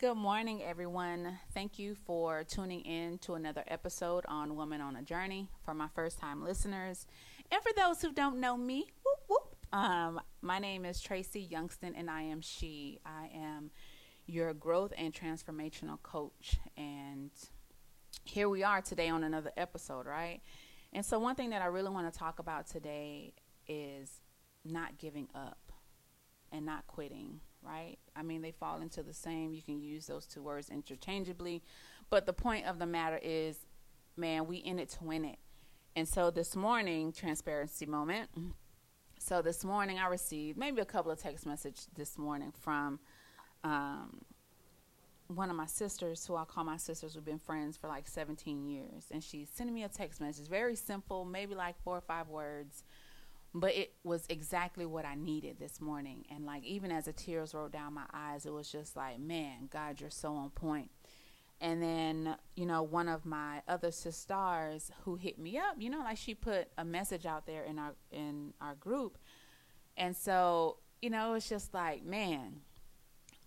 Good 0.00 0.16
morning, 0.16 0.62
everyone. 0.62 1.38
Thank 1.52 1.78
you 1.78 1.94
for 1.94 2.42
tuning 2.42 2.80
in 2.86 3.18
to 3.18 3.34
another 3.34 3.62
episode 3.68 4.24
on 4.28 4.56
Woman 4.56 4.80
on 4.80 4.96
a 4.96 5.02
Journey. 5.02 5.50
For 5.62 5.74
my 5.74 5.88
first 5.94 6.18
time 6.18 6.42
listeners, 6.42 7.06
and 7.52 7.60
for 7.62 7.70
those 7.76 8.00
who 8.00 8.10
don't 8.10 8.40
know 8.40 8.56
me, 8.56 8.86
whoop, 9.04 9.18
whoop, 9.28 9.56
um, 9.74 10.18
my 10.40 10.58
name 10.58 10.86
is 10.86 11.02
Tracy 11.02 11.46
Youngston, 11.52 11.92
and 11.94 12.08
I 12.08 12.22
am 12.22 12.40
she. 12.40 12.98
I 13.04 13.28
am 13.36 13.72
your 14.24 14.54
growth 14.54 14.94
and 14.96 15.12
transformational 15.12 16.02
coach. 16.02 16.56
And 16.78 17.30
here 18.24 18.48
we 18.48 18.62
are 18.62 18.80
today 18.80 19.10
on 19.10 19.22
another 19.22 19.52
episode, 19.58 20.06
right? 20.06 20.40
And 20.94 21.04
so, 21.04 21.18
one 21.18 21.34
thing 21.34 21.50
that 21.50 21.60
I 21.60 21.66
really 21.66 21.90
want 21.90 22.10
to 22.10 22.18
talk 22.18 22.38
about 22.38 22.66
today 22.66 23.34
is 23.68 24.22
not 24.64 24.96
giving 24.96 25.28
up 25.34 25.69
and 26.60 26.66
not 26.66 26.86
quitting 26.86 27.40
right? 27.62 27.98
I 28.16 28.22
mean, 28.22 28.42
they 28.42 28.52
fall 28.52 28.80
into 28.80 29.02
the 29.02 29.12
same. 29.12 29.52
You 29.52 29.62
can 29.62 29.80
use 29.80 30.06
those 30.06 30.26
two 30.26 30.42
words 30.42 30.70
interchangeably. 30.70 31.62
But 32.08 32.26
the 32.26 32.32
point 32.32 32.66
of 32.66 32.78
the 32.78 32.86
matter 32.86 33.18
is, 33.22 33.58
man, 34.16 34.46
we 34.46 34.56
in 34.58 34.78
it 34.78 34.90
to 34.90 35.04
win 35.04 35.24
it. 35.24 35.38
And 35.96 36.08
so 36.08 36.30
this 36.30 36.56
morning, 36.56 37.12
transparency 37.12 37.86
moment. 37.86 38.30
So 39.18 39.42
this 39.42 39.64
morning, 39.64 39.98
I 39.98 40.06
received 40.08 40.58
maybe 40.58 40.80
a 40.80 40.86
couple 40.86 41.10
of 41.10 41.20
text 41.20 41.44
messages 41.46 41.88
this 41.94 42.16
morning 42.16 42.52
from 42.58 42.98
um, 43.62 44.22
one 45.26 45.50
of 45.50 45.56
my 45.56 45.66
sisters, 45.66 46.26
who 46.26 46.36
I 46.36 46.44
call 46.44 46.64
my 46.64 46.78
sisters. 46.78 47.14
We've 47.14 47.24
been 47.24 47.38
friends 47.38 47.76
for 47.76 47.88
like 47.88 48.08
17 48.08 48.64
years. 48.64 49.04
And 49.10 49.22
she's 49.22 49.48
sending 49.52 49.74
me 49.74 49.84
a 49.84 49.88
text 49.88 50.20
message, 50.20 50.48
very 50.48 50.76
simple, 50.76 51.24
maybe 51.24 51.54
like 51.54 51.76
four 51.82 51.96
or 51.96 52.00
five 52.00 52.28
words 52.28 52.84
but 53.54 53.74
it 53.74 53.94
was 54.04 54.24
exactly 54.28 54.86
what 54.86 55.04
I 55.04 55.14
needed 55.14 55.58
this 55.58 55.80
morning. 55.80 56.24
And 56.30 56.46
like 56.46 56.64
even 56.64 56.92
as 56.92 57.06
the 57.06 57.12
tears 57.12 57.54
rolled 57.54 57.72
down 57.72 57.94
my 57.94 58.06
eyes, 58.12 58.46
it 58.46 58.52
was 58.52 58.70
just 58.70 58.96
like, 58.96 59.18
man, 59.18 59.68
God, 59.70 60.00
you're 60.00 60.10
so 60.10 60.34
on 60.34 60.50
point. 60.50 60.90
And 61.60 61.82
then, 61.82 62.36
you 62.56 62.64
know, 62.64 62.82
one 62.82 63.08
of 63.08 63.26
my 63.26 63.60
other 63.68 63.90
sisters 63.90 64.90
who 65.04 65.16
hit 65.16 65.38
me 65.38 65.58
up, 65.58 65.76
you 65.78 65.90
know, 65.90 65.98
like 65.98 66.16
she 66.16 66.34
put 66.34 66.68
a 66.78 66.84
message 66.84 67.26
out 67.26 67.46
there 67.46 67.64
in 67.64 67.78
our 67.78 67.94
in 68.10 68.54
our 68.60 68.74
group. 68.76 69.18
And 69.96 70.16
so, 70.16 70.78
you 71.02 71.10
know, 71.10 71.34
it's 71.34 71.48
just 71.48 71.74
like, 71.74 72.04
man, 72.04 72.60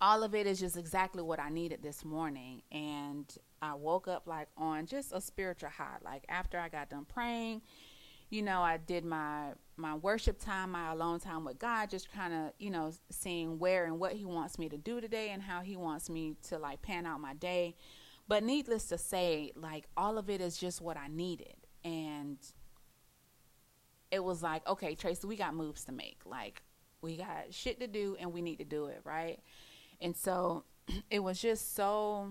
all 0.00 0.22
of 0.22 0.34
it 0.34 0.46
is 0.46 0.60
just 0.60 0.76
exactly 0.76 1.22
what 1.22 1.40
I 1.40 1.48
needed 1.48 1.82
this 1.82 2.04
morning. 2.04 2.62
And 2.70 3.26
I 3.62 3.74
woke 3.74 4.06
up 4.06 4.26
like 4.26 4.48
on 4.56 4.86
just 4.86 5.12
a 5.12 5.20
spiritual 5.20 5.70
high. 5.70 5.96
Like 6.04 6.24
after 6.28 6.58
I 6.58 6.68
got 6.68 6.90
done 6.90 7.06
praying, 7.06 7.62
you 8.30 8.42
know, 8.42 8.60
I 8.60 8.78
did 8.78 9.04
my 9.04 9.52
my 9.76 9.94
worship 9.96 10.38
time, 10.38 10.70
my 10.70 10.92
alone 10.92 11.18
time 11.18 11.44
with 11.44 11.58
God, 11.58 11.90
just 11.90 12.12
kind 12.12 12.32
of, 12.32 12.52
you 12.58 12.70
know, 12.70 12.92
seeing 13.10 13.58
where 13.58 13.86
and 13.86 13.98
what 13.98 14.12
He 14.12 14.24
wants 14.24 14.58
me 14.58 14.68
to 14.68 14.76
do 14.76 15.00
today 15.00 15.30
and 15.30 15.42
how 15.42 15.60
He 15.60 15.76
wants 15.76 16.08
me 16.08 16.36
to 16.48 16.58
like 16.58 16.80
pan 16.82 17.06
out 17.06 17.20
my 17.20 17.34
day. 17.34 17.74
But 18.28 18.42
needless 18.42 18.86
to 18.86 18.98
say, 18.98 19.52
like 19.56 19.84
all 19.96 20.16
of 20.16 20.30
it 20.30 20.40
is 20.40 20.56
just 20.56 20.80
what 20.80 20.96
I 20.96 21.08
needed. 21.08 21.56
And 21.84 22.38
it 24.10 24.22
was 24.22 24.42
like, 24.42 24.66
okay, 24.66 24.94
Tracy, 24.94 25.26
we 25.26 25.36
got 25.36 25.54
moves 25.54 25.84
to 25.84 25.92
make. 25.92 26.20
Like, 26.24 26.62
we 27.02 27.16
got 27.16 27.52
shit 27.52 27.80
to 27.80 27.86
do 27.86 28.16
and 28.18 28.32
we 28.32 28.40
need 28.40 28.58
to 28.58 28.64
do 28.64 28.86
it, 28.86 29.00
right? 29.04 29.40
And 30.00 30.16
so 30.16 30.64
it 31.10 31.18
was 31.18 31.40
just 31.40 31.74
so 31.74 32.30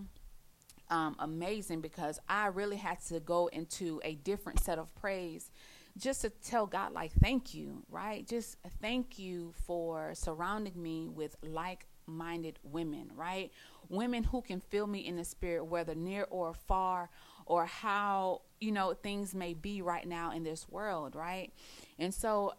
um, 0.90 1.16
amazing 1.20 1.82
because 1.82 2.20
I 2.28 2.48
really 2.48 2.78
had 2.78 3.02
to 3.08 3.20
go 3.20 3.48
into 3.48 4.02
a 4.04 4.16
different 4.16 4.62
set 4.62 4.80
of 4.80 4.94
praise 4.96 5.52
just 5.98 6.22
to 6.22 6.30
tell 6.30 6.66
God, 6.66 6.92
like, 6.92 7.12
thank 7.14 7.54
you, 7.54 7.84
right? 7.90 8.28
Just 8.28 8.58
thank 8.82 9.20
you 9.20 9.54
for 9.66 10.12
surrounding 10.16 10.82
me 10.82 11.08
with 11.08 11.36
like 11.44 11.86
minded 12.08 12.60
women, 12.64 13.12
right? 13.16 13.52
Women 13.90 14.24
who 14.24 14.42
can 14.42 14.60
feel 14.60 14.88
me 14.88 15.00
in 15.00 15.16
the 15.16 15.24
spirit, 15.24 15.66
whether 15.66 15.96
near 15.96 16.26
or 16.30 16.54
far, 16.54 17.10
or 17.46 17.66
how, 17.66 18.42
you 18.60 18.72
know, 18.72 18.94
things 18.94 19.36
may 19.36 19.54
be 19.54 19.82
right 19.82 20.08
now 20.08 20.32
in 20.32 20.44
this 20.44 20.68
world, 20.70 21.16
right? 21.16 21.52
And 22.00 22.14
so, 22.14 22.54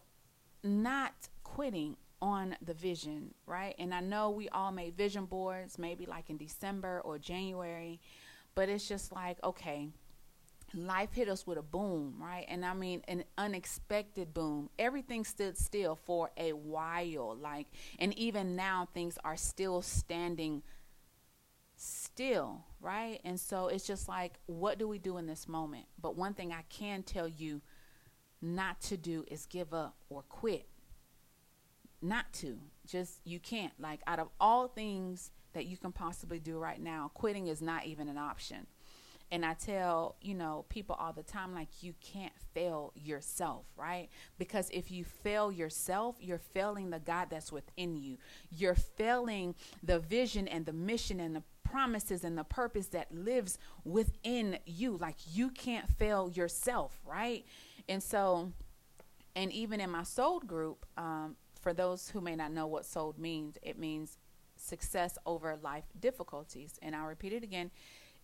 not 0.63 1.13
quitting 1.43 1.97
on 2.23 2.57
the 2.63 2.75
vision, 2.75 3.35
right? 3.47 3.75
And 3.79 3.93
I 3.93 4.01
know 4.01 4.31
we 4.31 4.49
all 4.49 4.73
made 4.73 4.97
vision 4.97 5.27
boards, 5.27 5.79
maybe 5.79 6.07
like 6.07 6.31
in 6.31 6.37
December 6.37 7.01
or 7.05 7.19
January, 7.19 8.01
but 8.55 8.69
it's 8.69 8.89
just 8.89 9.13
like, 9.13 9.43
okay, 9.45 9.89
life 10.75 11.13
hit 11.13 11.29
us 11.29 11.47
with 11.47 11.59
a 11.59 11.63
boom, 11.63 12.15
right? 12.19 12.45
And 12.49 12.65
I 12.65 12.75
mean 12.75 13.03
an 13.09 13.25
unexpected 13.39 14.35
boom. 14.35 14.71
Everything 14.79 15.25
stood 15.25 15.57
still 15.57 15.97
for 15.97 16.31
a 16.37 16.53
while, 16.53 17.37
like, 17.41 17.67
and 17.99 18.17
even 18.19 18.57
now 18.57 18.89
things 18.93 19.19
are 19.25 19.37
still 19.37 19.83
standing 19.83 20.63
still, 21.77 22.65
right? 22.81 23.21
And 23.25 23.39
so 23.39 23.69
it's 23.69 23.87
just 23.87 24.09
like, 24.09 24.39
what 24.47 24.79
do 24.79 24.87
we 24.89 24.99
do 24.99 25.19
in 25.19 25.27
this 25.27 25.49
moment? 25.49 25.87
But 26.01 26.17
one 26.17 26.35
thing 26.35 26.53
I 26.53 26.63
can 26.69 27.03
tell 27.03 27.29
you 27.29 27.63
not 28.41 28.81
to 28.83 28.97
do 28.97 29.25
is 29.29 29.47
give 29.47 29.73
up 29.73 29.97
or 30.09 30.23
quit. 30.23 30.69
Not 32.03 32.33
to. 32.35 32.59
Just, 32.87 33.21
you 33.25 33.41
can't. 33.41 33.73
Like, 33.81 34.01
out 34.07 34.19
of 34.19 34.29
all 34.39 34.69
things 34.69 35.31
that 35.55 35.67
you 35.67 35.77
can 35.77 35.93
possibly 35.93 36.39
do 36.39 36.59
right 36.59 36.81
now, 36.81 37.11
quitting 37.15 37.47
is 37.47 37.63
not 37.63 37.87
even 37.87 38.09
an 38.09 38.19
option 38.19 38.67
and 39.31 39.45
I 39.45 39.55
tell, 39.55 40.17
you 40.21 40.35
know, 40.35 40.65
people 40.69 40.97
all 40.99 41.13
the 41.13 41.23
time, 41.23 41.55
like, 41.55 41.83
you 41.83 41.95
can't 42.01 42.33
fail 42.53 42.93
yourself, 42.95 43.65
right? 43.77 44.09
Because 44.39 44.71
if 44.71 44.91
you 44.91 45.05
fail 45.05 45.51
yourself, 45.51 46.17
you're 46.21 46.39
failing 46.39 46.91
the 46.91 47.01
God 47.01 47.29
that's 47.31 47.51
within 47.51 47.97
you. 47.97 48.19
You're 48.51 48.75
failing 48.75 49.55
the 49.83 49.99
vision 49.99 50.47
and 50.47 50.67
the 50.67 50.73
mission 50.73 51.21
and 51.21 51.35
the 51.35 51.43
promises 51.65 52.23
and 52.23 52.39
the 52.39 52.45
purpose 52.45 52.87
that 52.89 53.13
lives 53.13 53.59
within 53.85 54.59
you. 54.67 54.97
Like, 54.97 55.17
you 55.33 55.51
can't 55.51 55.91
fail 55.91 56.31
yourself, 56.31 57.01
right? 57.05 57.45
And 57.89 58.03
so, 58.03 58.53
and 59.35 59.51
even 59.53 59.81
in 59.81 59.91
my 59.91 60.05
sold 60.05 60.47
group, 60.47 60.87
um, 60.97 61.37
for 61.61 61.73
those 61.73 62.11
who 62.11 62.21
may 62.21 62.37
not 62.37 62.53
know 62.53 62.67
what 62.67 62.85
sold 62.85 63.19
means, 63.19 63.57
it 63.63 63.79
means 63.79 64.19
success 64.57 65.19
over 65.27 65.57
life 65.61 65.85
difficulties. 65.99 66.79
And 66.83 66.95
I'll 66.95 67.07
repeat 67.07 67.33
it 67.33 67.43
again 67.43 67.71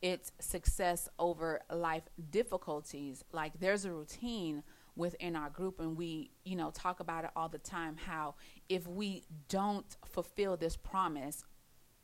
it's 0.03 0.33
success 0.41 1.09
over 1.19 1.61
life 1.71 2.05
difficulties. 2.31 3.25
Like 3.33 3.61
there's 3.61 3.85
a 3.85 3.93
routine 3.93 4.63
within 4.97 5.37
our 5.37 5.51
group 5.51 5.81
and 5.81 5.97
we, 5.97 6.31
you 6.45 6.57
know, 6.57 6.71
talk 6.71 7.01
about 7.01 7.25
it 7.25 7.31
all 7.37 7.49
the 7.49 7.59
time 7.59 7.97
how 7.97 8.35
if 8.69 8.87
we 8.87 9.25
don't 9.49 9.97
fulfill 10.05 10.57
this 10.57 10.77
promise, 10.77 11.45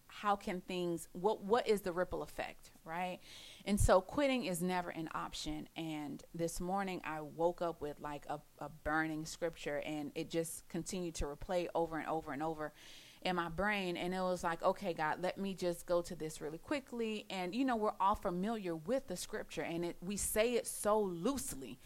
how 0.09 0.37
can 0.37 0.61
things 0.63 1.09
what 1.13 1.43
what 1.45 1.69
is 1.69 1.83
the 1.83 1.93
ripple 1.93 2.23
effect, 2.23 2.71
right? 2.85 3.19
And 3.65 3.79
so 3.79 4.01
quitting 4.01 4.45
is 4.45 4.63
never 4.63 4.91
an 4.91 5.09
option. 5.15 5.69
And 5.77 6.23
this 6.35 6.61
morning 6.61 7.01
I 7.05 7.21
woke 7.21 7.61
up 7.61 7.81
with 7.81 7.99
like 8.01 8.25
a, 8.29 8.41
a 8.59 8.69
burning 8.85 9.27
scripture 9.27 9.83
and 9.85 10.13
it 10.15 10.31
just 10.31 10.69
continued 10.69 11.17
to 11.17 11.27
replay 11.27 11.67
over 11.75 11.99
and 11.99 12.09
over 12.09 12.33
and 12.33 12.43
over 12.43 12.73
in 13.23 13.37
my 13.37 13.49
brain 13.49 13.97
and 13.97 14.15
it 14.15 14.21
was 14.21 14.45
like 14.45 14.63
okay 14.63 14.93
god 14.93 15.21
let 15.21 15.39
me 15.39 15.55
just 15.55 15.87
go 15.87 16.03
to 16.03 16.15
this 16.15 16.41
really 16.41 16.59
quickly. 16.59 17.27
And 17.31 17.55
you 17.55 17.65
know 17.65 17.77
we're 17.77 17.93
all 18.01 18.15
familiar 18.15 18.77
with 18.77 19.09
the 19.09 19.17
scripture 19.17 19.63
and 19.63 19.85
it 19.85 19.97
we 20.01 20.17
say 20.17 20.55
it 20.55 20.67
so 20.67 21.01
loosely 21.01 21.79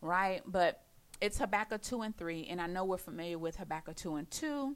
right? 0.00 0.42
But 0.46 0.82
it's 1.20 1.38
habakkuk 1.38 1.80
2 1.80 2.02
and 2.02 2.16
3 2.16 2.48
and 2.50 2.60
i 2.60 2.66
know 2.66 2.84
we're 2.84 2.96
familiar 2.98 3.38
with 3.38 3.54
habakkuk 3.54 3.94
2 3.94 4.16
and 4.16 4.30
2 4.32 4.74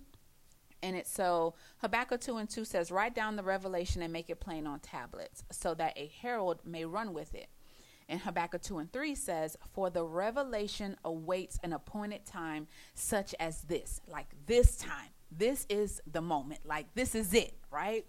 and 0.82 0.96
it's 0.96 1.12
so 1.12 1.54
Habakkuk 1.78 2.20
2 2.20 2.36
and 2.36 2.48
2 2.48 2.64
says, 2.64 2.90
Write 2.90 3.14
down 3.14 3.36
the 3.36 3.42
revelation 3.42 4.02
and 4.02 4.12
make 4.12 4.30
it 4.30 4.40
plain 4.40 4.66
on 4.66 4.80
tablets, 4.80 5.44
so 5.50 5.74
that 5.74 5.96
a 5.96 6.10
herald 6.20 6.60
may 6.64 6.84
run 6.84 7.12
with 7.12 7.34
it. 7.34 7.48
And 8.08 8.20
Habakkuk 8.20 8.62
2 8.62 8.78
and 8.78 8.92
3 8.92 9.14
says, 9.14 9.56
For 9.72 9.90
the 9.90 10.04
revelation 10.04 10.96
awaits 11.04 11.58
an 11.62 11.72
appointed 11.72 12.24
time 12.24 12.68
such 12.94 13.34
as 13.40 13.62
this, 13.62 14.00
like 14.06 14.28
this 14.46 14.76
time 14.76 15.10
this 15.30 15.66
is 15.68 16.00
the 16.10 16.20
moment. 16.20 16.60
Like, 16.64 16.86
this 16.94 17.14
is 17.14 17.34
it, 17.34 17.54
right? 17.70 18.06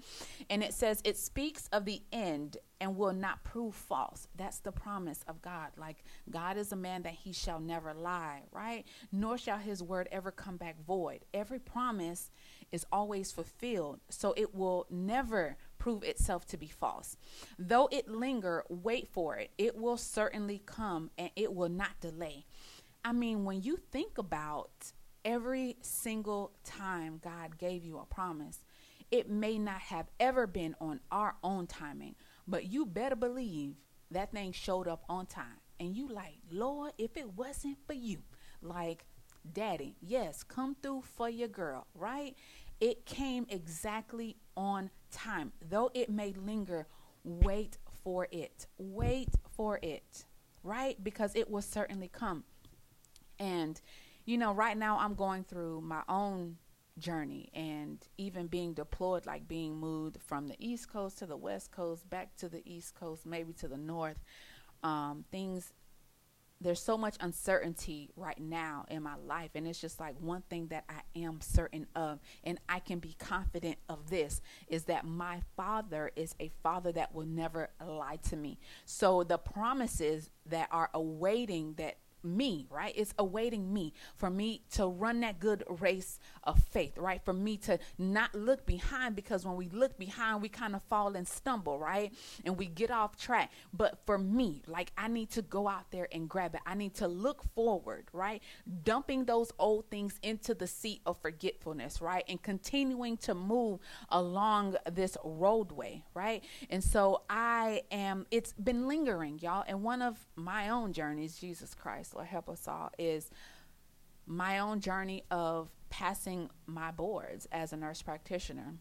And 0.49 0.63
it 0.63 0.73
says, 0.73 1.01
it 1.03 1.17
speaks 1.17 1.67
of 1.71 1.85
the 1.85 2.01
end 2.11 2.57
and 2.79 2.95
will 2.95 3.13
not 3.13 3.43
prove 3.43 3.75
false. 3.75 4.27
That's 4.35 4.59
the 4.59 4.71
promise 4.71 5.23
of 5.27 5.41
God. 5.41 5.69
Like, 5.77 6.03
God 6.29 6.57
is 6.57 6.71
a 6.71 6.77
man 6.77 7.03
that 7.03 7.13
he 7.13 7.33
shall 7.33 7.59
never 7.59 7.93
lie, 7.93 8.43
right? 8.51 8.85
Nor 9.11 9.37
shall 9.37 9.57
his 9.57 9.83
word 9.83 10.07
ever 10.11 10.31
come 10.31 10.57
back 10.57 10.77
void. 10.85 11.25
Every 11.33 11.59
promise 11.59 12.31
is 12.71 12.85
always 12.91 13.31
fulfilled. 13.31 13.99
So 14.09 14.33
it 14.37 14.55
will 14.55 14.85
never 14.89 15.57
prove 15.77 16.03
itself 16.03 16.45
to 16.47 16.57
be 16.57 16.67
false. 16.67 17.17
Though 17.57 17.89
it 17.91 18.07
linger, 18.07 18.63
wait 18.69 19.07
for 19.07 19.37
it. 19.37 19.51
It 19.57 19.75
will 19.75 19.97
certainly 19.97 20.61
come 20.65 21.09
and 21.17 21.31
it 21.35 21.53
will 21.53 21.69
not 21.69 21.99
delay. 21.99 22.45
I 23.03 23.13
mean, 23.13 23.45
when 23.45 23.61
you 23.61 23.77
think 23.77 24.17
about 24.17 24.91
every 25.25 25.77
single 25.81 26.51
time 26.63 27.19
God 27.23 27.57
gave 27.57 27.83
you 27.83 27.99
a 27.99 28.05
promise, 28.05 28.59
it 29.11 29.29
may 29.29 29.57
not 29.57 29.81
have 29.81 30.07
ever 30.19 30.47
been 30.47 30.75
on 30.79 30.99
our 31.11 31.35
own 31.43 31.67
timing, 31.67 32.15
but 32.47 32.65
you 32.65 32.85
better 32.85 33.15
believe 33.15 33.75
that 34.11 34.31
thing 34.31 34.51
showed 34.51 34.87
up 34.87 35.03
on 35.09 35.25
time. 35.25 35.59
And 35.79 35.95
you 35.95 36.07
like, 36.07 36.37
Lord, 36.51 36.93
if 36.97 37.15
it 37.15 37.33
wasn't 37.35 37.77
for 37.87 37.93
you, 37.93 38.19
like, 38.61 39.05
Daddy, 39.53 39.95
yes, 40.01 40.43
come 40.43 40.75
through 40.81 41.03
for 41.15 41.29
your 41.29 41.47
girl, 41.47 41.87
right? 41.95 42.35
it 42.79 43.05
came 43.05 43.45
exactly 43.49 44.37
on 44.55 44.89
time. 45.11 45.51
Though 45.69 45.91
it 45.93 46.09
may 46.09 46.33
linger, 46.33 46.87
wait 47.23 47.77
for 48.03 48.27
it. 48.31 48.67
Wait 48.77 49.29
for 49.55 49.79
it, 49.81 50.25
right? 50.63 51.01
Because 51.03 51.35
it 51.35 51.49
will 51.49 51.61
certainly 51.61 52.07
come. 52.07 52.43
And, 53.37 53.79
you 54.25 54.37
know, 54.37 54.53
right 54.53 54.77
now 54.77 54.97
I'm 54.99 55.15
going 55.15 55.43
through 55.43 55.81
my 55.81 56.01
own 56.07 56.57
journey 56.97 57.49
and 57.53 57.97
even 58.17 58.47
being 58.47 58.73
deployed, 58.73 59.25
like 59.25 59.47
being 59.47 59.77
moved 59.77 60.17
from 60.21 60.47
the 60.47 60.55
East 60.59 60.91
Coast 60.91 61.19
to 61.19 61.25
the 61.25 61.37
West 61.37 61.71
Coast, 61.71 62.09
back 62.09 62.35
to 62.37 62.49
the 62.49 62.61
East 62.65 62.95
Coast, 62.95 63.25
maybe 63.25 63.53
to 63.53 63.67
the 63.67 63.77
North. 63.77 64.19
Um, 64.83 65.25
things 65.31 65.73
there's 66.61 66.81
so 66.81 66.97
much 66.97 67.15
uncertainty 67.21 68.09
right 68.17 68.39
now 68.39 68.85
in 68.89 69.01
my 69.01 69.15
life 69.15 69.51
and 69.55 69.65
it's 69.65 69.79
just 69.79 69.99
like 69.99 70.15
one 70.19 70.43
thing 70.49 70.67
that 70.67 70.83
I 70.89 71.19
am 71.19 71.39
certain 71.39 71.87
of 71.95 72.19
and 72.43 72.59
I 72.67 72.79
can 72.79 72.99
be 72.99 73.15
confident 73.17 73.77
of 73.87 74.09
this 74.09 74.41
is 74.67 74.83
that 74.85 75.05
my 75.05 75.41
father 75.55 76.11
is 76.17 76.35
a 76.39 76.51
father 76.61 76.91
that 76.93 77.15
will 77.15 77.25
never 77.25 77.69
lie 77.85 78.19
to 78.29 78.35
me. 78.35 78.59
So 78.85 79.23
the 79.23 79.37
promises 79.37 80.29
that 80.47 80.67
are 80.71 80.89
awaiting 80.93 81.75
that 81.77 81.97
me, 82.23 82.67
right? 82.69 82.93
It's 82.95 83.13
awaiting 83.17 83.73
me 83.73 83.93
for 84.15 84.29
me 84.29 84.61
to 84.71 84.87
run 84.87 85.21
that 85.21 85.39
good 85.39 85.63
race 85.67 86.19
of 86.43 86.59
faith, 86.63 86.97
right? 86.97 87.23
For 87.23 87.33
me 87.33 87.57
to 87.57 87.79
not 87.97 88.33
look 88.35 88.65
behind 88.65 89.15
because 89.15 89.45
when 89.45 89.55
we 89.55 89.69
look 89.69 89.97
behind, 89.97 90.41
we 90.41 90.49
kind 90.49 90.75
of 90.75 90.81
fall 90.83 91.15
and 91.15 91.27
stumble, 91.27 91.79
right? 91.79 92.13
And 92.45 92.57
we 92.57 92.65
get 92.65 92.91
off 92.91 93.17
track. 93.17 93.51
But 93.73 93.99
for 94.05 94.17
me, 94.17 94.61
like 94.67 94.91
I 94.97 95.07
need 95.07 95.29
to 95.31 95.41
go 95.41 95.67
out 95.67 95.91
there 95.91 96.07
and 96.11 96.27
grab 96.29 96.55
it. 96.55 96.61
I 96.65 96.75
need 96.75 96.95
to 96.95 97.07
look 97.07 97.43
forward, 97.55 98.05
right? 98.13 98.41
Dumping 98.83 99.25
those 99.25 99.51
old 99.59 99.89
things 99.89 100.19
into 100.23 100.53
the 100.53 100.67
seat 100.67 101.01
of 101.05 101.21
forgetfulness, 101.21 102.01
right? 102.01 102.23
And 102.27 102.41
continuing 102.41 103.17
to 103.17 103.33
move 103.33 103.79
along 104.09 104.75
this 104.91 105.17
roadway, 105.23 106.03
right? 106.13 106.43
And 106.69 106.83
so 106.83 107.23
I 107.29 107.81
am, 107.91 108.25
it's 108.31 108.53
been 108.53 108.87
lingering, 108.87 109.39
y'all. 109.39 109.63
And 109.67 109.83
one 109.83 110.01
of 110.01 110.17
my 110.35 110.69
own 110.69 110.93
journeys, 110.93 111.37
Jesus 111.37 111.73
Christ 111.73 112.08
Lord 112.13 112.27
help 112.27 112.49
us 112.49 112.67
all, 112.67 112.91
is 112.97 113.29
my 114.25 114.59
own 114.59 114.79
journey 114.79 115.23
of 115.31 115.69
passing 115.89 116.49
my 116.67 116.91
boards 116.91 117.47
as 117.51 117.73
a 117.73 117.77
nurse 117.77 118.01
practitioner. 118.01 118.75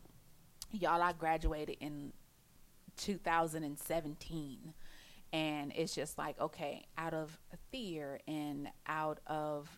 Y'all, 0.71 1.01
I 1.03 1.13
graduated 1.13 1.77
in 1.81 2.13
2017. 2.99 4.75
And 5.33 5.73
it's 5.77 5.95
just 5.95 6.17
like, 6.17 6.41
okay, 6.41 6.87
out 6.97 7.13
of 7.13 7.39
fear 7.71 8.21
and 8.27 8.69
out 8.87 9.21
of 9.27 9.69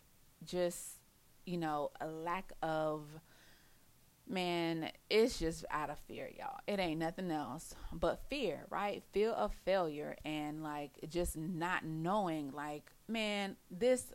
just, 0.45 0.99
you 1.45 1.57
know, 1.57 1.91
a 1.99 2.07
lack 2.07 2.53
of, 2.61 3.03
man, 4.27 4.89
it's 5.09 5.39
just 5.39 5.65
out 5.69 5.89
of 5.89 5.99
fear, 5.99 6.29
y'all. 6.37 6.59
It 6.67 6.79
ain't 6.79 6.99
nothing 6.99 7.31
else 7.31 7.75
but 7.91 8.21
fear, 8.29 8.65
right? 8.69 9.03
Fear 9.11 9.31
of 9.31 9.53
failure 9.65 10.15
and 10.23 10.63
like 10.63 10.91
just 11.09 11.35
not 11.35 11.83
knowing, 11.83 12.51
like, 12.51 12.91
man, 13.11 13.57
this 13.69 14.13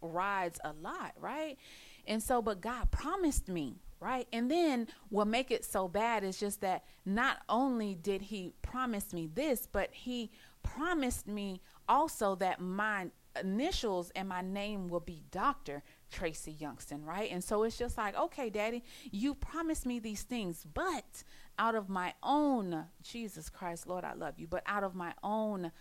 rides 0.00 0.60
a 0.64 0.72
lot, 0.72 1.14
right? 1.20 1.58
And 2.06 2.22
so, 2.22 2.40
but 2.40 2.60
God 2.60 2.90
promised 2.90 3.48
me, 3.48 3.76
right? 4.00 4.26
And 4.32 4.50
then 4.50 4.88
what 5.10 5.26
make 5.26 5.50
it 5.50 5.64
so 5.64 5.88
bad 5.88 6.24
is 6.24 6.38
just 6.38 6.60
that 6.62 6.84
not 7.04 7.38
only 7.48 7.94
did 7.94 8.22
He 8.22 8.52
promise 8.62 9.12
me 9.12 9.28
this, 9.32 9.68
but 9.70 9.90
He 9.92 10.30
promised 10.62 11.26
me 11.26 11.60
also 11.88 12.34
that 12.36 12.60
my 12.60 13.08
initials 13.40 14.10
and 14.16 14.28
my 14.28 14.42
name 14.42 14.88
will 14.88 15.00
be 15.00 15.22
Doctor 15.30 15.82
Tracy 16.10 16.56
Youngston, 16.60 17.04
right? 17.04 17.30
And 17.30 17.42
so 17.42 17.62
it's 17.62 17.76
just 17.76 17.98
like, 17.98 18.16
okay, 18.16 18.50
Daddy, 18.50 18.82
you 19.10 19.34
promised 19.34 19.86
me 19.86 19.98
these 19.98 20.22
things, 20.22 20.64
but 20.72 21.22
out 21.58 21.74
of 21.74 21.88
my 21.88 22.14
own 22.22 22.86
Jesus 23.02 23.48
Christ, 23.48 23.86
Lord, 23.86 24.04
I 24.04 24.14
love 24.14 24.38
you, 24.38 24.46
but 24.46 24.62
out 24.66 24.84
of 24.84 24.94
my 24.94 25.12
own 25.22 25.72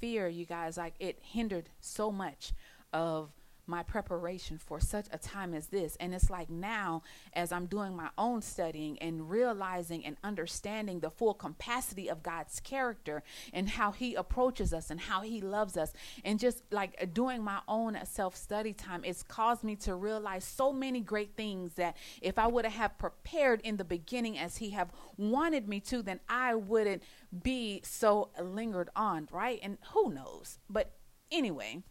fear, 0.00 0.28
you 0.28 0.46
guys, 0.46 0.76
like 0.76 0.94
it 0.98 1.18
hindered 1.22 1.70
so 1.80 2.10
much 2.10 2.52
of 2.92 3.30
my 3.66 3.82
preparation 3.82 4.58
for 4.58 4.80
such 4.80 5.06
a 5.12 5.18
time 5.18 5.54
as 5.54 5.68
this. 5.68 5.96
And 5.96 6.14
it's 6.14 6.30
like 6.30 6.50
now, 6.50 7.02
as 7.32 7.52
I'm 7.52 7.66
doing 7.66 7.96
my 7.96 8.08
own 8.16 8.42
studying 8.42 8.98
and 8.98 9.28
realizing 9.30 10.04
and 10.04 10.16
understanding 10.22 11.00
the 11.00 11.10
full 11.10 11.34
capacity 11.34 12.08
of 12.08 12.22
God's 12.22 12.60
character 12.60 13.22
and 13.52 13.68
how 13.68 13.92
He 13.92 14.14
approaches 14.14 14.72
us 14.72 14.90
and 14.90 15.00
how 15.00 15.22
He 15.22 15.40
loves 15.40 15.76
us, 15.76 15.92
and 16.24 16.38
just 16.38 16.62
like 16.70 17.12
doing 17.12 17.42
my 17.42 17.60
own 17.68 17.98
self 18.04 18.36
study 18.36 18.72
time, 18.72 19.02
it's 19.04 19.22
caused 19.22 19.64
me 19.64 19.76
to 19.76 19.94
realize 19.94 20.44
so 20.44 20.72
many 20.72 21.00
great 21.00 21.36
things 21.36 21.74
that 21.74 21.96
if 22.22 22.38
I 22.38 22.46
would 22.46 22.64
have 22.64 22.98
prepared 22.98 23.60
in 23.62 23.76
the 23.76 23.84
beginning 23.84 24.38
as 24.38 24.58
He 24.58 24.70
have 24.70 24.90
wanted 25.16 25.68
me 25.68 25.80
to, 25.80 26.02
then 26.02 26.20
I 26.28 26.54
wouldn't 26.54 27.02
be 27.42 27.80
so 27.84 28.30
lingered 28.40 28.90
on, 28.94 29.28
right? 29.30 29.58
And 29.62 29.78
who 29.92 30.12
knows? 30.12 30.58
But 30.68 30.92
anyway 31.30 31.82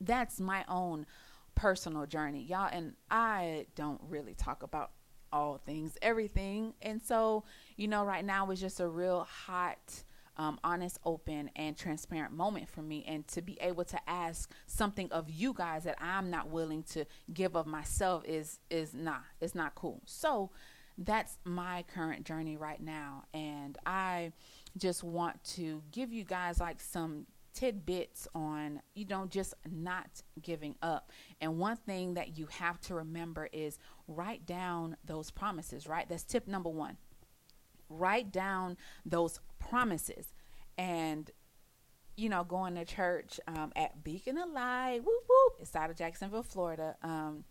that's 0.00 0.40
my 0.40 0.64
own 0.68 1.06
personal 1.54 2.06
journey, 2.06 2.42
y'all. 2.42 2.68
And 2.70 2.94
I 3.10 3.66
don't 3.74 4.00
really 4.08 4.34
talk 4.34 4.62
about 4.62 4.90
all 5.32 5.58
things, 5.58 5.96
everything. 6.00 6.74
And 6.80 7.02
so, 7.02 7.44
you 7.76 7.88
know, 7.88 8.04
right 8.04 8.24
now 8.24 8.50
is 8.50 8.60
just 8.60 8.80
a 8.80 8.88
real 8.88 9.26
hot, 9.28 10.04
um, 10.36 10.58
honest, 10.62 10.98
open, 11.04 11.50
and 11.56 11.76
transparent 11.76 12.32
moment 12.32 12.68
for 12.68 12.82
me. 12.82 13.04
And 13.06 13.26
to 13.28 13.42
be 13.42 13.58
able 13.60 13.84
to 13.86 13.98
ask 14.08 14.50
something 14.66 15.10
of 15.10 15.28
you 15.28 15.52
guys 15.52 15.84
that 15.84 15.96
I'm 16.00 16.30
not 16.30 16.50
willing 16.50 16.84
to 16.84 17.04
give 17.32 17.56
of 17.56 17.66
myself 17.66 18.24
is 18.24 18.60
is 18.70 18.94
not 18.94 19.22
it's 19.40 19.54
not 19.54 19.74
cool. 19.74 20.02
So 20.06 20.50
that's 20.96 21.38
my 21.44 21.84
current 21.92 22.24
journey 22.24 22.56
right 22.56 22.80
now, 22.80 23.24
and 23.34 23.76
I 23.84 24.32
just 24.76 25.02
want 25.02 25.42
to 25.54 25.82
give 25.90 26.12
you 26.12 26.22
guys 26.22 26.60
like 26.60 26.80
some 26.80 27.26
tidbits 27.54 28.26
on 28.34 28.80
you 28.94 29.06
know 29.06 29.26
just 29.26 29.54
not 29.70 30.22
giving 30.42 30.74
up. 30.82 31.10
And 31.40 31.58
one 31.58 31.76
thing 31.76 32.14
that 32.14 32.36
you 32.36 32.46
have 32.46 32.80
to 32.82 32.94
remember 32.94 33.48
is 33.52 33.78
write 34.08 34.44
down 34.44 34.96
those 35.04 35.30
promises 35.30 35.86
right? 35.86 36.08
That's 36.08 36.24
tip 36.24 36.46
number 36.46 36.70
one. 36.70 36.98
Write 37.88 38.32
down 38.32 38.76
those 39.06 39.40
promises. 39.58 40.34
And 40.76 41.30
you 42.16 42.28
know 42.28 42.44
going 42.44 42.74
to 42.74 42.84
church 42.84 43.40
um, 43.48 43.72
at 43.74 44.04
beacon 44.04 44.38
of 44.38 44.48
light 44.50 45.00
whoop 45.04 45.24
whoop 45.28 45.54
it's 45.58 45.74
out 45.74 45.90
of 45.90 45.96
jacksonville 45.96 46.42
florida. 46.42 46.96
Um, 47.02 47.44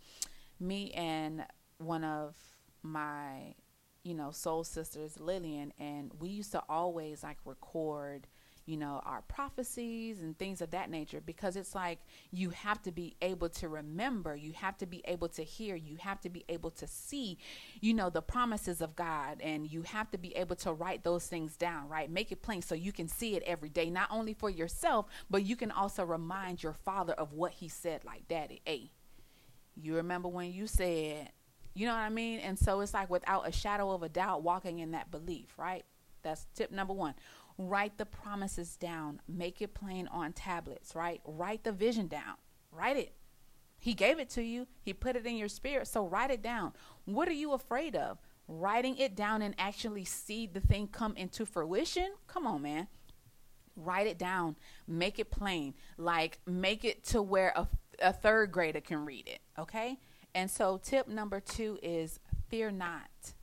me 0.59 0.91
and 0.91 1.45
one 1.77 2.03
of 2.03 2.35
my 2.81 3.55
you 4.03 4.13
know 4.13 4.31
soul 4.31 4.63
sisters 4.63 5.19
lillian 5.19 5.73
and 5.79 6.11
we 6.19 6.29
used 6.29 6.51
to 6.51 6.61
always 6.69 7.23
like 7.23 7.37
record 7.45 8.27
you 8.65 8.77
know, 8.77 9.01
our 9.05 9.21
prophecies 9.23 10.21
and 10.21 10.37
things 10.37 10.61
of 10.61 10.71
that 10.71 10.89
nature 10.89 11.21
because 11.25 11.55
it's 11.55 11.75
like 11.75 11.99
you 12.31 12.51
have 12.51 12.81
to 12.83 12.91
be 12.91 13.15
able 13.21 13.49
to 13.49 13.67
remember, 13.67 14.35
you 14.35 14.53
have 14.53 14.77
to 14.77 14.85
be 14.85 15.01
able 15.05 15.27
to 15.27 15.43
hear, 15.43 15.75
you 15.75 15.97
have 15.97 16.21
to 16.21 16.29
be 16.29 16.45
able 16.47 16.71
to 16.71 16.87
see, 16.87 17.37
you 17.81 17.93
know, 17.93 18.09
the 18.09 18.21
promises 18.21 18.81
of 18.81 18.95
God 18.95 19.41
and 19.41 19.69
you 19.69 19.81
have 19.81 20.09
to 20.11 20.17
be 20.17 20.35
able 20.35 20.55
to 20.57 20.71
write 20.71 21.03
those 21.03 21.27
things 21.27 21.57
down, 21.57 21.89
right? 21.89 22.09
Make 22.09 22.31
it 22.31 22.41
plain 22.41 22.61
so 22.61 22.73
you 22.73 22.93
can 22.93 23.07
see 23.07 23.35
it 23.35 23.43
every 23.45 23.69
day, 23.69 23.89
not 23.89 24.07
only 24.09 24.33
for 24.33 24.49
yourself, 24.49 25.07
but 25.29 25.43
you 25.43 25.55
can 25.55 25.71
also 25.71 26.05
remind 26.05 26.63
your 26.63 26.73
father 26.73 27.13
of 27.13 27.33
what 27.33 27.51
he 27.51 27.67
said, 27.67 28.05
like, 28.05 28.27
Daddy, 28.29 28.61
hey, 28.65 28.91
you 29.75 29.95
remember 29.95 30.29
when 30.29 30.53
you 30.53 30.67
said, 30.67 31.31
you 31.73 31.87
know 31.87 31.93
what 31.93 31.99
I 31.99 32.09
mean? 32.09 32.39
And 32.39 32.57
so 32.57 32.79
it's 32.81 32.93
like 32.93 33.09
without 33.09 33.47
a 33.47 33.51
shadow 33.51 33.91
of 33.91 34.03
a 34.03 34.09
doubt, 34.09 34.43
walking 34.43 34.79
in 34.79 34.91
that 34.91 35.11
belief, 35.11 35.57
right? 35.57 35.83
That's 36.21 36.45
tip 36.55 36.71
number 36.71 36.93
one. 36.93 37.15
Write 37.57 37.97
the 37.97 38.05
promises 38.05 38.75
down. 38.77 39.21
Make 39.27 39.61
it 39.61 39.73
plain 39.73 40.07
on 40.07 40.33
tablets, 40.33 40.95
right? 40.95 41.21
Write 41.25 41.63
the 41.63 41.71
vision 41.71 42.07
down. 42.07 42.35
Write 42.71 42.97
it. 42.97 43.13
He 43.79 43.93
gave 43.93 44.17
it 44.17 44.29
to 44.31 44.41
you, 44.41 44.67
He 44.81 44.93
put 44.93 45.17
it 45.17 45.25
in 45.25 45.35
your 45.35 45.49
spirit. 45.49 45.87
So 45.87 46.07
write 46.07 46.31
it 46.31 46.41
down. 46.41 46.71
What 47.03 47.27
are 47.27 47.33
you 47.33 47.51
afraid 47.51 47.95
of? 47.97 48.17
Writing 48.47 48.97
it 48.97 49.15
down 49.15 49.41
and 49.41 49.53
actually 49.57 50.05
see 50.05 50.47
the 50.47 50.61
thing 50.61 50.87
come 50.87 51.15
into 51.17 51.45
fruition? 51.45 52.11
Come 52.27 52.47
on, 52.47 52.61
man. 52.61 52.87
Write 53.75 54.07
it 54.07 54.17
down. 54.17 54.55
Make 54.87 55.19
it 55.19 55.31
plain. 55.31 55.73
Like, 55.97 56.39
make 56.45 56.85
it 56.85 57.03
to 57.07 57.21
where 57.21 57.51
a, 57.55 57.67
a 58.01 58.13
third 58.13 58.51
grader 58.51 58.81
can 58.81 59.03
read 59.03 59.27
it. 59.27 59.39
Okay? 59.59 59.99
And 60.33 60.49
so, 60.49 60.79
tip 60.81 61.07
number 61.07 61.39
two 61.39 61.77
is 61.83 62.19
fear 62.49 62.71
not. 62.71 63.33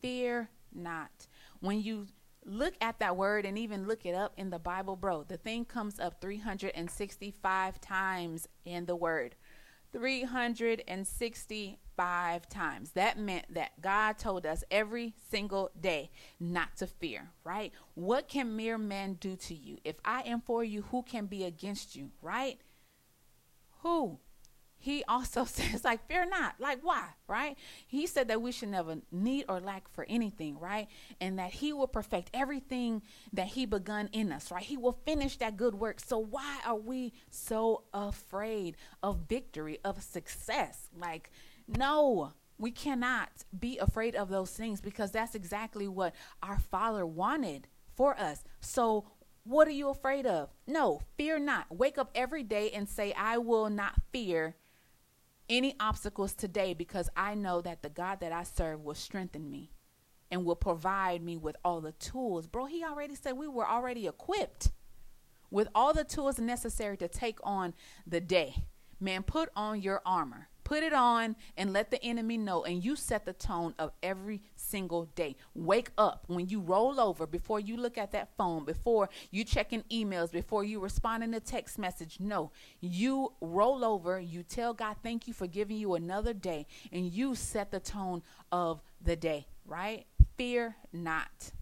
Fear 0.00 0.50
not. 0.74 1.28
When 1.60 1.80
you 1.80 2.08
look 2.48 2.74
at 2.80 2.98
that 2.98 3.16
word 3.16 3.44
and 3.44 3.56
even 3.58 3.86
look 3.86 4.06
it 4.06 4.14
up 4.14 4.32
in 4.36 4.50
the 4.50 4.58
Bible, 4.58 4.96
bro. 4.96 5.24
The 5.24 5.36
thing 5.36 5.64
comes 5.64 6.00
up 6.00 6.20
365 6.20 7.80
times 7.80 8.48
in 8.64 8.86
the 8.86 8.96
word. 8.96 9.36
365 9.92 12.48
times. 12.48 12.90
That 12.92 13.18
meant 13.18 13.54
that 13.54 13.80
God 13.80 14.18
told 14.18 14.46
us 14.46 14.64
every 14.70 15.14
single 15.30 15.70
day 15.78 16.10
not 16.38 16.76
to 16.76 16.86
fear, 16.86 17.30
right? 17.44 17.72
What 17.94 18.28
can 18.28 18.56
mere 18.56 18.78
men 18.78 19.14
do 19.14 19.36
to 19.36 19.54
you? 19.54 19.78
If 19.84 19.96
I 20.04 20.22
am 20.22 20.42
for 20.42 20.62
you, 20.62 20.82
who 20.82 21.02
can 21.02 21.26
be 21.26 21.44
against 21.44 21.96
you, 21.96 22.10
right? 22.20 22.60
Who? 23.82 24.18
He 24.78 25.04
also 25.08 25.44
says 25.46 25.84
like 25.84 26.06
fear 26.08 26.26
not. 26.26 26.54
Like 26.58 26.80
why 26.82 27.08
right? 27.26 27.56
He 27.86 28.06
said 28.06 28.28
that 28.28 28.40
we 28.40 28.52
should 28.52 28.70
never 28.70 28.96
need 29.10 29.44
or 29.48 29.60
lack 29.60 29.88
for 29.92 30.06
anything 30.08 30.58
right? 30.58 30.88
And 31.20 31.38
that 31.38 31.50
he 31.50 31.72
will 31.72 31.88
perfect 31.88 32.30
everything 32.32 33.02
that 33.32 33.48
he 33.48 33.66
begun 33.66 34.08
in 34.12 34.32
us 34.32 34.50
right? 34.50 34.62
He 34.62 34.76
will 34.76 34.98
finish 35.04 35.36
that 35.38 35.56
good 35.56 35.74
work. 35.74 36.00
So 36.00 36.18
why 36.18 36.60
are 36.64 36.76
we 36.76 37.12
so 37.30 37.82
afraid 37.92 38.76
of 39.02 39.24
victory 39.28 39.78
of 39.84 40.02
success? 40.02 40.88
Like 40.96 41.30
no 41.66 42.32
we 42.58 42.70
cannot 42.72 43.28
be 43.56 43.78
afraid 43.78 44.16
of 44.16 44.28
those 44.28 44.50
things 44.50 44.80
because 44.80 45.12
that's 45.12 45.34
exactly 45.36 45.86
what 45.86 46.12
our 46.42 46.58
father 46.58 47.06
wanted 47.06 47.68
for 47.94 48.18
us. 48.18 48.42
So 48.60 49.04
what 49.44 49.66
are 49.66 49.72
you 49.72 49.88
afraid 49.88 50.26
of? 50.26 50.50
No, 50.66 51.00
fear 51.16 51.38
not. 51.38 51.66
Wake 51.70 51.96
up 51.96 52.10
every 52.14 52.42
day 52.42 52.70
and 52.70 52.86
say, 52.88 53.14
I 53.14 53.38
will 53.38 53.70
not 53.70 53.94
fear 54.12 54.56
any 55.48 55.74
obstacles 55.80 56.34
today 56.34 56.74
because 56.74 57.08
I 57.16 57.34
know 57.34 57.60
that 57.60 57.82
the 57.82 57.88
God 57.88 58.20
that 58.20 58.32
I 58.32 58.42
serve 58.42 58.82
will 58.82 58.94
strengthen 58.94 59.50
me 59.50 59.70
and 60.30 60.44
will 60.44 60.56
provide 60.56 61.22
me 61.22 61.36
with 61.36 61.56
all 61.64 61.80
the 61.80 61.92
tools. 61.92 62.46
Bro, 62.46 62.66
he 62.66 62.84
already 62.84 63.14
said 63.14 63.32
we 63.32 63.48
were 63.48 63.68
already 63.68 64.06
equipped 64.06 64.70
with 65.50 65.68
all 65.74 65.94
the 65.94 66.04
tools 66.04 66.38
necessary 66.38 66.96
to 66.98 67.08
take 67.08 67.38
on 67.42 67.74
the 68.06 68.20
day. 68.20 68.64
Man, 69.00 69.22
put 69.22 69.48
on 69.56 69.80
your 69.80 70.02
armor. 70.04 70.48
Put 70.68 70.82
it 70.82 70.92
on 70.92 71.34
and 71.56 71.72
let 71.72 71.90
the 71.90 72.04
enemy 72.04 72.36
know. 72.36 72.62
And 72.62 72.84
you 72.84 72.94
set 72.94 73.24
the 73.24 73.32
tone 73.32 73.74
of 73.78 73.90
every 74.02 74.42
single 74.54 75.06
day. 75.14 75.34
Wake 75.54 75.88
up 75.96 76.24
when 76.26 76.46
you 76.50 76.60
roll 76.60 77.00
over, 77.00 77.26
before 77.26 77.58
you 77.58 77.78
look 77.78 77.96
at 77.96 78.12
that 78.12 78.36
phone, 78.36 78.66
before 78.66 79.08
you 79.30 79.44
check 79.44 79.72
in 79.72 79.82
emails, 79.90 80.30
before 80.30 80.64
you 80.64 80.78
respond 80.78 81.24
in 81.24 81.32
a 81.32 81.40
text 81.40 81.78
message. 81.78 82.18
No, 82.20 82.52
you 82.82 83.32
roll 83.40 83.82
over. 83.82 84.20
You 84.20 84.42
tell 84.42 84.74
God, 84.74 84.96
thank 85.02 85.26
you 85.26 85.32
for 85.32 85.46
giving 85.46 85.78
you 85.78 85.94
another 85.94 86.34
day. 86.34 86.66
And 86.92 87.10
you 87.10 87.34
set 87.34 87.70
the 87.70 87.80
tone 87.80 88.22
of 88.52 88.82
the 89.02 89.16
day, 89.16 89.46
right? 89.64 90.04
Fear 90.36 90.76
not. 90.92 91.52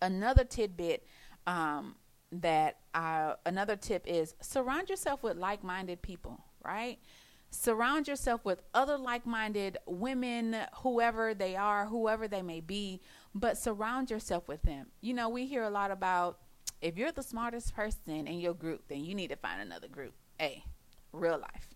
Another 0.00 0.44
tidbit 0.44 1.06
um, 1.46 1.96
that 2.32 2.78
I, 2.94 3.34
another 3.44 3.76
tip 3.76 4.06
is 4.06 4.34
surround 4.40 4.88
yourself 4.88 5.22
with 5.22 5.36
like 5.36 5.62
minded 5.62 6.00
people, 6.00 6.42
right? 6.64 6.98
Surround 7.54 8.08
yourself 8.08 8.44
with 8.44 8.62
other 8.74 8.98
like-minded 8.98 9.78
women 9.86 10.56
whoever 10.78 11.34
they 11.34 11.54
are 11.54 11.86
whoever 11.86 12.26
they 12.26 12.42
may 12.42 12.60
be 12.60 13.00
but 13.34 13.56
surround 13.56 14.10
yourself 14.10 14.48
with 14.48 14.62
them. 14.62 14.86
You 15.00 15.14
know 15.14 15.28
we 15.28 15.46
hear 15.46 15.62
a 15.62 15.70
lot 15.70 15.90
about 15.90 16.38
if 16.80 16.98
you're 16.98 17.12
the 17.12 17.22
smartest 17.22 17.74
person 17.74 18.26
in 18.26 18.40
your 18.40 18.54
group 18.54 18.88
then 18.88 19.04
you 19.04 19.14
need 19.14 19.28
to 19.28 19.36
find 19.36 19.60
another 19.60 19.88
group. 19.88 20.14
A 20.40 20.64
real 21.12 21.38
life. 21.38 21.74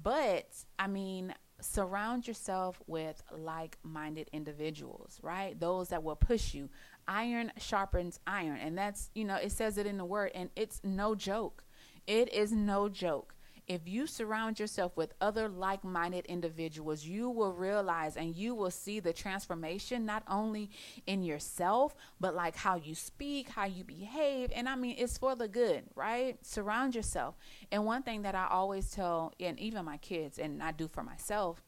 But 0.00 0.48
i 0.78 0.86
mean 0.86 1.34
surround 1.60 2.26
yourself 2.26 2.80
with 2.86 3.22
like-minded 3.36 4.28
individuals 4.32 5.18
right? 5.22 5.58
Those 5.58 5.88
that 5.88 6.02
will 6.04 6.16
push 6.16 6.54
you. 6.54 6.70
Iron 7.08 7.52
sharpens 7.58 8.20
iron. 8.26 8.58
And 8.58 8.78
that's 8.78 9.10
you 9.14 9.24
know 9.24 9.36
it 9.36 9.50
says 9.50 9.78
it 9.78 9.86
in 9.86 9.98
the 9.98 10.04
word 10.04 10.30
and 10.34 10.50
it's 10.54 10.80
no 10.84 11.16
joke. 11.16 11.64
It 12.06 12.32
is 12.32 12.52
no 12.52 12.88
joke 12.88 13.34
if 13.66 13.86
you 13.86 14.06
surround 14.06 14.58
yourself 14.58 14.96
with 14.96 15.14
other 15.20 15.48
like 15.48 15.84
minded 15.84 16.26
individuals, 16.26 17.04
you 17.04 17.30
will 17.30 17.52
realize 17.52 18.16
and 18.16 18.36
you 18.36 18.54
will 18.54 18.70
see 18.70 19.00
the 19.00 19.12
transformation 19.12 20.04
not 20.04 20.22
only 20.28 20.70
in 21.06 21.22
yourself, 21.22 21.94
but 22.20 22.34
like 22.34 22.56
how 22.56 22.76
you 22.76 22.94
speak, 22.94 23.48
how 23.50 23.64
you 23.64 23.84
behave. 23.84 24.50
And 24.54 24.68
I 24.68 24.74
mean, 24.74 24.96
it's 24.98 25.16
for 25.16 25.36
the 25.36 25.48
good, 25.48 25.84
right? 25.94 26.36
Surround 26.44 26.94
yourself. 26.94 27.36
And 27.70 27.84
one 27.84 28.02
thing 28.02 28.22
that 28.22 28.34
I 28.34 28.48
always 28.50 28.90
tell, 28.90 29.32
and 29.38 29.58
even 29.60 29.84
my 29.84 29.98
kids, 29.98 30.38
and 30.38 30.62
I 30.62 30.72
do 30.72 30.88
for 30.88 31.02
myself, 31.02 31.62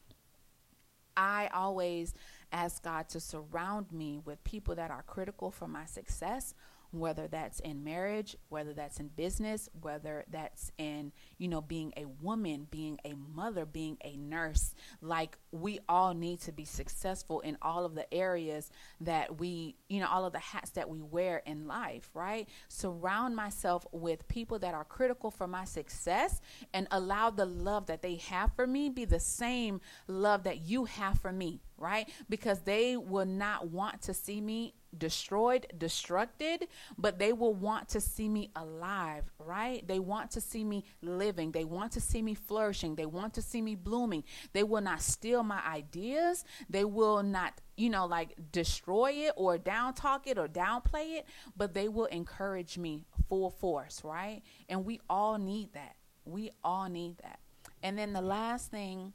I 1.17 1.49
always 1.53 2.13
ask 2.51 2.83
God 2.83 3.09
to 3.09 3.19
surround 3.19 3.91
me 3.91 4.19
with 4.23 4.43
people 4.43 4.75
that 4.75 4.91
are 4.91 5.03
critical 5.03 5.49
for 5.49 5.67
my 5.67 5.85
success 5.85 6.53
whether 6.99 7.27
that's 7.27 7.59
in 7.59 7.83
marriage, 7.83 8.35
whether 8.49 8.73
that's 8.73 8.99
in 8.99 9.07
business, 9.09 9.69
whether 9.81 10.25
that's 10.29 10.71
in, 10.77 11.11
you 11.37 11.47
know, 11.47 11.61
being 11.61 11.93
a 11.97 12.05
woman, 12.21 12.67
being 12.69 12.99
a 13.05 13.13
mother, 13.13 13.65
being 13.65 13.97
a 14.03 14.15
nurse. 14.17 14.73
Like 15.01 15.37
we 15.51 15.79
all 15.87 16.13
need 16.13 16.41
to 16.41 16.51
be 16.51 16.65
successful 16.65 17.41
in 17.41 17.57
all 17.61 17.85
of 17.85 17.95
the 17.95 18.11
areas 18.13 18.69
that 19.01 19.39
we, 19.39 19.75
you 19.89 19.99
know, 19.99 20.07
all 20.07 20.25
of 20.25 20.33
the 20.33 20.39
hats 20.39 20.71
that 20.71 20.89
we 20.89 21.01
wear 21.01 21.41
in 21.45 21.67
life, 21.67 22.09
right? 22.13 22.47
Surround 22.67 23.35
myself 23.35 23.85
with 23.91 24.27
people 24.27 24.59
that 24.59 24.73
are 24.73 24.83
critical 24.83 25.31
for 25.31 25.47
my 25.47 25.65
success 25.65 26.41
and 26.73 26.87
allow 26.91 27.29
the 27.29 27.45
love 27.45 27.87
that 27.87 28.01
they 28.01 28.15
have 28.15 28.51
for 28.53 28.67
me 28.67 28.89
be 28.89 29.05
the 29.05 29.19
same 29.19 29.81
love 30.07 30.43
that 30.43 30.65
you 30.65 30.85
have 30.85 31.19
for 31.19 31.31
me, 31.31 31.61
right? 31.77 32.09
Because 32.29 32.61
they 32.61 32.97
will 32.97 33.25
not 33.25 33.69
want 33.69 34.01
to 34.03 34.13
see 34.13 34.41
me 34.41 34.73
destroyed, 34.97 35.67
destructed, 35.77 36.67
but 36.97 37.19
they 37.19 37.33
will 37.33 37.53
want 37.53 37.89
to 37.89 38.01
see 38.01 38.29
me 38.29 38.51
alive, 38.55 39.23
right? 39.39 39.85
They 39.87 39.99
want 39.99 40.31
to 40.31 40.41
see 40.41 40.63
me 40.63 40.85
living. 41.01 41.51
They 41.51 41.65
want 41.65 41.91
to 41.93 42.01
see 42.01 42.21
me 42.21 42.33
flourishing. 42.33 42.95
They 42.95 43.05
want 43.05 43.33
to 43.35 43.41
see 43.41 43.61
me 43.61 43.75
blooming. 43.75 44.23
They 44.53 44.63
will 44.63 44.81
not 44.81 45.01
steal 45.01 45.43
my 45.43 45.61
ideas. 45.65 46.45
They 46.69 46.85
will 46.85 47.23
not, 47.23 47.61
you 47.77 47.89
know, 47.89 48.05
like 48.05 48.35
destroy 48.51 49.11
it 49.11 49.33
or 49.35 49.57
down 49.57 49.93
talk 49.93 50.27
it 50.27 50.37
or 50.37 50.47
downplay 50.47 51.17
it, 51.17 51.27
but 51.55 51.73
they 51.73 51.87
will 51.87 52.05
encourage 52.05 52.77
me 52.77 53.05
full 53.29 53.49
force, 53.49 54.01
right? 54.03 54.41
And 54.69 54.85
we 54.85 54.99
all 55.09 55.37
need 55.37 55.73
that. 55.73 55.95
We 56.25 56.51
all 56.63 56.89
need 56.89 57.17
that. 57.19 57.39
And 57.83 57.97
then 57.97 58.13
the 58.13 58.21
last 58.21 58.71
thing 58.71 59.13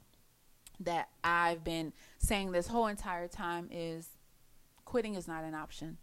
that 0.79 1.09
I've 1.23 1.63
been 1.63 1.93
saying 2.17 2.51
this 2.51 2.67
whole 2.67 2.87
entire 2.87 3.27
time 3.27 3.69
is 3.71 4.09
Quitting 4.91 5.15
is 5.15 5.25
not 5.25 5.45
an 5.45 5.55
option. 5.55 5.97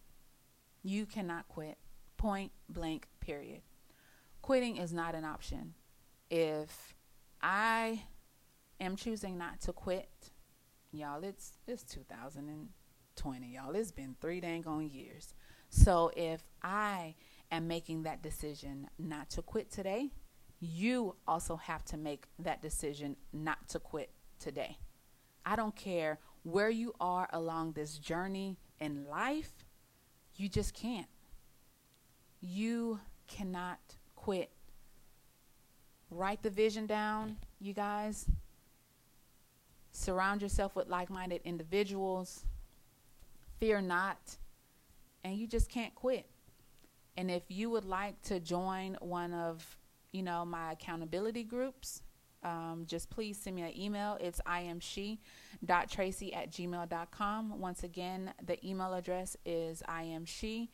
You 0.83 1.05
cannot 1.05 1.47
quit. 1.47 1.77
Point 2.17 2.53
blank, 2.71 3.07
period. 3.21 3.61
Quitting 4.41 4.79
is 4.79 4.95
not 4.95 5.15
an 5.15 5.27
option. 5.27 5.75
If 6.31 6.95
I 7.43 8.05
am 8.81 8.97
choosing 8.97 9.37
not 9.37 9.61
to 9.61 9.75
quit, 9.75 10.09
y'all, 10.91 11.23
it's 11.23 11.59
it's 11.67 11.83
2020, 11.83 13.47
y'all. 13.55 13.77
It's 13.77 13.93
been 13.93 14.17
three 14.23 14.41
dang 14.41 14.67
on 14.67 14.89
years. 14.89 15.35
So 15.69 16.11
if 16.17 16.41
I 16.63 17.15
am 17.53 17.69
making 17.69 18.05
that 18.05 18.23
decision 18.23 18.89
not 18.99 19.29
to 19.33 19.43
quit 19.43 19.71
today, 19.71 20.13
you 20.61 21.15
also 21.27 21.57
have 21.57 21.85
to 21.85 21.99
make 21.99 22.25
that 22.39 22.63
decision 22.63 23.17
not 23.35 23.69
to 23.69 23.81
quit 23.81 24.13
today. 24.41 24.79
I 25.45 25.57
don't 25.57 25.77
care 25.77 26.21
where 26.43 26.71
you 26.71 26.95
are 26.99 27.29
along 27.35 27.73
this 27.73 27.99
journey 27.99 28.57
in 28.81 29.07
life, 29.09 29.65
you 30.37 30.49
just 30.49 30.75
can't. 30.75 31.07
You 32.41 33.01
cannot 33.27 33.79
quit. 34.15 34.51
Write 36.11 36.43
the 36.43 36.51
vision 36.51 36.87
down, 36.87 37.37
you 37.61 37.75
guys. 37.75 38.27
Surround 39.93 40.43
yourself 40.43 40.77
with 40.77 40.89
like 40.89 41.11
minded 41.11 41.41
individuals. 41.45 42.45
Fear 43.59 43.83
not. 43.83 44.37
And 45.25 45.37
you 45.37 45.47
just 45.47 45.69
can't 45.69 45.95
quit. 45.95 46.27
And 47.17 47.31
if 47.31 47.43
you 47.49 47.69
would 47.71 47.85
like 47.85 48.23
to 48.23 48.39
join 48.39 48.97
one 49.01 49.35
of, 49.35 49.77
you 50.13 50.23
know, 50.23 50.45
my 50.45 50.73
accountability 50.73 51.43
groups, 51.43 52.03
um, 52.43 52.85
just 52.87 53.11
please 53.11 53.39
send 53.39 53.57
me 53.57 53.63
an 53.63 53.77
email. 53.79 54.17
It's 54.21 54.41
imshe.tracy 54.47 56.35
at 56.35 56.51
gmail.com. 56.51 57.59
Once 57.61 57.83
again, 57.83 58.33
the 58.45 58.65
email 58.67 58.95
address 58.95 59.37
is 59.45 59.83
imshe.tracy 59.89 60.69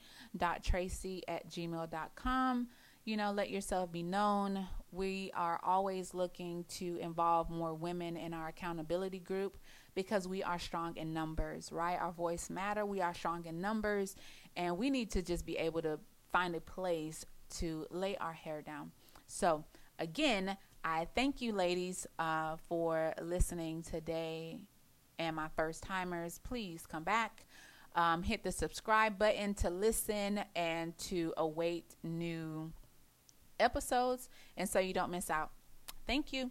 at 1.29 1.49
gmail.com. 1.49 2.69
You 3.07 3.19
know, 3.19 3.33
let 3.33 3.51
yourself 3.51 3.93
be 3.93 4.03
known. 4.03 4.67
We 4.91 5.31
are 5.35 5.61
always 5.63 6.15
looking 6.15 6.65
to 6.71 6.97
involve 7.01 7.51
more 7.51 7.75
women 7.75 8.17
in 8.17 8.33
our 8.33 8.49
accountability 8.49 9.19
group 9.19 9.59
because 9.95 10.27
we 10.27 10.43
are 10.43 10.59
strong 10.59 10.97
in 10.97 11.13
numbers, 11.13 11.71
right? 11.71 11.99
Our 12.01 12.13
voice 12.13 12.49
matter. 12.49 12.87
We 12.87 13.01
are 13.01 13.13
strong 13.15 13.45
in 13.45 13.61
numbers, 13.61 14.17
and 14.57 14.79
we 14.79 14.89
need 14.91 15.11
to 15.13 15.23
just 15.23 15.45
be 15.45 15.59
able 15.59 15.83
to 15.83 15.99
find 16.33 16.55
a 16.55 16.61
place 16.61 17.27
to 17.59 17.87
lay 17.91 18.17
our 18.17 18.33
hair 18.33 18.63
down. 18.63 18.93
So, 19.27 19.65
again, 19.99 20.57
I 20.85 21.07
thank 21.15 21.41
you, 21.41 21.53
ladies, 21.55 22.07
uh, 22.19 22.57
for 22.69 23.15
listening 23.23 23.83
today. 23.83 24.59
And 25.19 25.35
my 25.35 25.49
first 25.57 25.83
timers, 25.83 26.39
please 26.45 26.85
come 26.87 27.05
back. 27.05 27.47
Um, 27.95 28.23
hit 28.23 28.43
the 28.43 28.53
subscribe 28.53 29.19
button 29.19 29.55
to 29.55 29.71
listen 29.71 30.41
and 30.55 30.97
to 30.99 31.33
await 31.37 31.95
new 32.03 32.73
episodes, 33.59 34.29
and 34.57 34.69
so 34.69 34.81
you 34.81 34.93
don't 34.93 35.11
miss 35.11 35.31
out. 35.31 35.53
Thank 36.07 36.33
you. 36.33 36.51